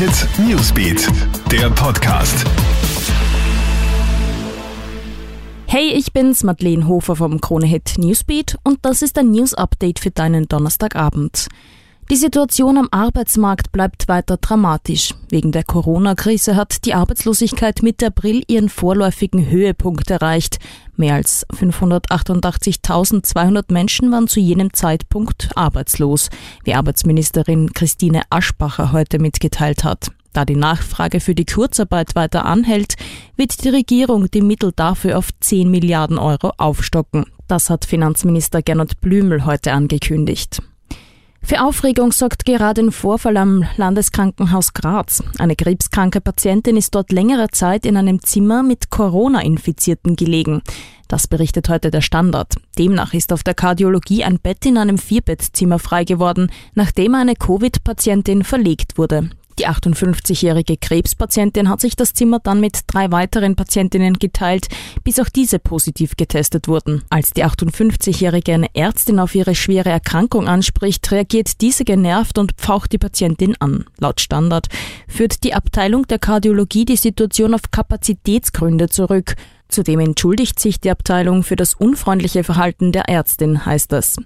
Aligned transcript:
Hit 0.00 0.26
Newsbeat, 0.38 1.08
der 1.52 1.68
Podcast. 1.68 2.46
Hey, 5.66 5.92
ich 5.92 6.14
bin's, 6.14 6.42
Madeleine 6.42 6.88
Hofer 6.88 7.16
vom 7.16 7.38
Krone 7.42 7.66
Hit 7.66 7.98
Newsbeat 7.98 8.56
und 8.64 8.78
das 8.80 9.02
ist 9.02 9.18
ein 9.18 9.30
News 9.30 9.52
Update 9.52 9.98
für 9.98 10.10
deinen 10.10 10.48
Donnerstagabend. 10.48 11.48
Die 12.10 12.16
Situation 12.16 12.76
am 12.76 12.88
Arbeitsmarkt 12.90 13.70
bleibt 13.70 14.08
weiter 14.08 14.36
dramatisch. 14.36 15.14
Wegen 15.28 15.52
der 15.52 15.62
Corona-Krise 15.62 16.56
hat 16.56 16.84
die 16.84 16.94
Arbeitslosigkeit 16.94 17.84
Mitte 17.84 18.08
April 18.08 18.42
ihren 18.48 18.68
vorläufigen 18.68 19.48
Höhepunkt 19.48 20.10
erreicht. 20.10 20.58
Mehr 20.96 21.14
als 21.14 21.46
588.200 21.50 23.72
Menschen 23.72 24.10
waren 24.10 24.26
zu 24.26 24.40
jenem 24.40 24.74
Zeitpunkt 24.74 25.50
arbeitslos, 25.54 26.30
wie 26.64 26.74
Arbeitsministerin 26.74 27.72
Christine 27.74 28.22
Aschbacher 28.28 28.90
heute 28.90 29.20
mitgeteilt 29.20 29.84
hat. 29.84 30.10
Da 30.32 30.44
die 30.44 30.56
Nachfrage 30.56 31.20
für 31.20 31.36
die 31.36 31.46
Kurzarbeit 31.46 32.16
weiter 32.16 32.44
anhält, 32.44 32.96
wird 33.36 33.62
die 33.62 33.68
Regierung 33.68 34.28
die 34.28 34.42
Mittel 34.42 34.72
dafür 34.74 35.16
auf 35.16 35.28
10 35.38 35.70
Milliarden 35.70 36.18
Euro 36.18 36.54
aufstocken. 36.56 37.26
Das 37.46 37.70
hat 37.70 37.84
Finanzminister 37.84 38.62
Gernot 38.62 39.00
Blümel 39.00 39.44
heute 39.44 39.72
angekündigt. 39.72 40.60
Für 41.42 41.62
Aufregung 41.62 42.12
sorgt 42.12 42.44
gerade 42.44 42.82
ein 42.82 42.92
Vorfall 42.92 43.36
am 43.36 43.64
Landeskrankenhaus 43.76 44.72
Graz. 44.72 45.22
Eine 45.38 45.56
krebskranke 45.56 46.20
Patientin 46.20 46.76
ist 46.76 46.94
dort 46.94 47.10
längere 47.12 47.48
Zeit 47.48 47.86
in 47.86 47.96
einem 47.96 48.22
Zimmer 48.22 48.62
mit 48.62 48.90
Corona-Infizierten 48.90 50.16
gelegen. 50.16 50.62
Das 51.08 51.26
berichtet 51.26 51.68
heute 51.68 51.90
der 51.90 52.02
Standard. 52.02 52.54
Demnach 52.78 53.14
ist 53.14 53.32
auf 53.32 53.42
der 53.42 53.54
Kardiologie 53.54 54.22
ein 54.22 54.38
Bett 54.38 54.64
in 54.64 54.78
einem 54.78 54.96
Vierbettzimmer 54.96 55.80
frei 55.80 56.04
geworden, 56.04 56.52
nachdem 56.74 57.16
eine 57.16 57.34
Covid-Patientin 57.34 58.44
verlegt 58.44 58.96
wurde. 58.96 59.30
Die 59.60 59.68
58-jährige 59.68 60.78
Krebspatientin 60.78 61.68
hat 61.68 61.82
sich 61.82 61.94
das 61.94 62.14
Zimmer 62.14 62.38
dann 62.42 62.60
mit 62.60 62.78
drei 62.86 63.10
weiteren 63.10 63.56
Patientinnen 63.56 64.14
geteilt, 64.14 64.68
bis 65.04 65.20
auch 65.20 65.28
diese 65.28 65.58
positiv 65.58 66.16
getestet 66.16 66.66
wurden. 66.66 67.02
Als 67.10 67.34
die 67.34 67.44
58-jährige 67.44 68.54
eine 68.54 68.74
Ärztin 68.74 69.18
auf 69.18 69.34
ihre 69.34 69.54
schwere 69.54 69.90
Erkrankung 69.90 70.48
anspricht, 70.48 71.12
reagiert 71.12 71.60
diese 71.60 71.84
genervt 71.84 72.38
und 72.38 72.52
pfaucht 72.52 72.92
die 72.92 72.96
Patientin 72.96 73.54
an. 73.58 73.84
Laut 73.98 74.22
Standard 74.22 74.68
führt 75.06 75.44
die 75.44 75.52
Abteilung 75.52 76.06
der 76.06 76.18
Kardiologie 76.18 76.86
die 76.86 76.96
Situation 76.96 77.52
auf 77.52 77.70
Kapazitätsgründe 77.70 78.88
zurück. 78.88 79.34
Zudem 79.68 80.00
entschuldigt 80.00 80.58
sich 80.58 80.80
die 80.80 80.90
Abteilung 80.90 81.42
für 81.42 81.56
das 81.56 81.74
unfreundliche 81.74 82.44
Verhalten 82.44 82.92
der 82.92 83.10
Ärztin, 83.10 83.66
heißt 83.66 83.92
es. 83.92 84.16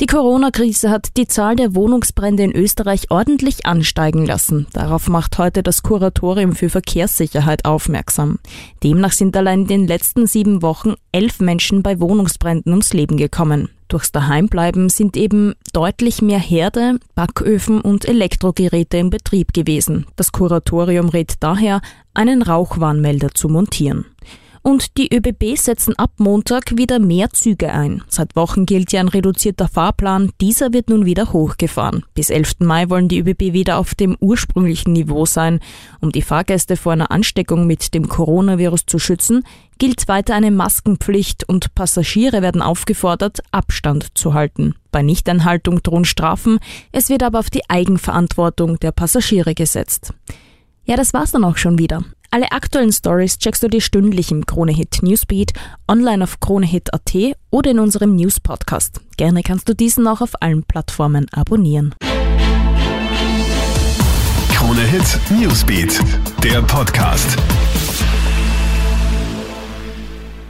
Die 0.00 0.06
Corona-Krise 0.06 0.90
hat 0.90 1.16
die 1.16 1.28
Zahl 1.28 1.54
der 1.54 1.76
Wohnungsbrände 1.76 2.42
in 2.42 2.50
Österreich 2.50 3.12
ordentlich 3.12 3.64
ansteigen 3.64 4.26
lassen. 4.26 4.66
Darauf 4.72 5.08
macht 5.08 5.38
heute 5.38 5.62
das 5.62 5.84
Kuratorium 5.84 6.56
für 6.56 6.68
Verkehrssicherheit 6.68 7.64
aufmerksam. 7.64 8.40
Demnach 8.82 9.12
sind 9.12 9.36
allein 9.36 9.60
in 9.62 9.66
den 9.68 9.86
letzten 9.86 10.26
sieben 10.26 10.62
Wochen 10.62 10.94
elf 11.12 11.38
Menschen 11.38 11.84
bei 11.84 12.00
Wohnungsbränden 12.00 12.72
ums 12.72 12.92
Leben 12.92 13.16
gekommen. 13.16 13.68
Durchs 13.86 14.10
Daheimbleiben 14.10 14.88
sind 14.88 15.16
eben 15.16 15.54
deutlich 15.72 16.20
mehr 16.20 16.40
Herde, 16.40 16.98
Backöfen 17.14 17.80
und 17.80 18.04
Elektrogeräte 18.04 18.96
im 18.96 19.10
Betrieb 19.10 19.52
gewesen. 19.52 20.06
Das 20.16 20.32
Kuratorium 20.32 21.08
rät 21.08 21.34
daher, 21.38 21.80
einen 22.14 22.42
Rauchwarnmelder 22.42 23.30
zu 23.32 23.48
montieren. 23.48 24.06
Und 24.66 24.96
die 24.96 25.14
ÖBB 25.14 25.58
setzen 25.58 25.94
ab 25.98 26.12
Montag 26.16 26.78
wieder 26.78 26.98
mehr 26.98 27.28
Züge 27.28 27.70
ein. 27.70 28.02
Seit 28.08 28.34
Wochen 28.34 28.64
gilt 28.64 28.92
ja 28.92 29.00
ein 29.00 29.08
reduzierter 29.08 29.68
Fahrplan. 29.68 30.32
Dieser 30.40 30.72
wird 30.72 30.88
nun 30.88 31.04
wieder 31.04 31.34
hochgefahren. 31.34 32.06
Bis 32.14 32.30
11. 32.30 32.60
Mai 32.60 32.88
wollen 32.88 33.08
die 33.08 33.18
ÖBB 33.18 33.52
wieder 33.52 33.76
auf 33.76 33.94
dem 33.94 34.16
ursprünglichen 34.20 34.94
Niveau 34.94 35.26
sein. 35.26 35.60
Um 36.00 36.12
die 36.12 36.22
Fahrgäste 36.22 36.78
vor 36.78 36.92
einer 36.92 37.10
Ansteckung 37.10 37.66
mit 37.66 37.92
dem 37.92 38.08
Coronavirus 38.08 38.86
zu 38.86 38.98
schützen, 38.98 39.44
gilt 39.76 40.08
weiter 40.08 40.34
eine 40.34 40.50
Maskenpflicht 40.50 41.46
und 41.46 41.74
Passagiere 41.74 42.40
werden 42.40 42.62
aufgefordert, 42.62 43.42
Abstand 43.50 44.16
zu 44.16 44.32
halten. 44.32 44.76
Bei 44.90 45.02
Nichteinhaltung 45.02 45.82
drohen 45.82 46.06
Strafen. 46.06 46.58
Es 46.90 47.10
wird 47.10 47.22
aber 47.22 47.40
auf 47.40 47.50
die 47.50 47.68
Eigenverantwortung 47.68 48.80
der 48.80 48.92
Passagiere 48.92 49.54
gesetzt. 49.54 50.14
Ja, 50.86 50.96
das 50.96 51.12
war's 51.12 51.32
dann 51.32 51.44
auch 51.44 51.58
schon 51.58 51.78
wieder. 51.78 52.02
Alle 52.34 52.50
aktuellen 52.50 52.90
Stories 52.90 53.38
checkst 53.38 53.62
du 53.62 53.68
dir 53.68 53.80
stündlich 53.80 54.32
im 54.32 54.44
Kronehit 54.44 55.04
Newsbeat, 55.04 55.52
online 55.86 56.24
auf 56.24 56.40
kronehit.at 56.40 57.36
oder 57.52 57.70
in 57.70 57.78
unserem 57.78 58.16
News 58.16 58.40
Podcast. 58.40 59.00
Gerne 59.16 59.44
kannst 59.44 59.68
du 59.68 59.74
diesen 59.76 60.08
auch 60.08 60.20
auf 60.20 60.32
allen 60.42 60.64
Plattformen 60.64 61.28
abonnieren. 61.30 61.94
Kronehit 64.52 65.20
Newsbeat, 65.30 66.00
der 66.42 66.60
Podcast. 66.62 67.36